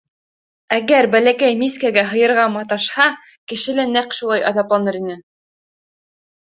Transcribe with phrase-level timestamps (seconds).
[0.77, 3.07] Әгәр бәләкәй мискәгә һыйырға маташһа,
[3.53, 5.23] кеше лә нәҡ шулай аҙапланыр ине.